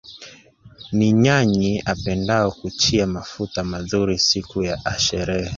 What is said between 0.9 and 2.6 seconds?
Ni nyanyi* apendao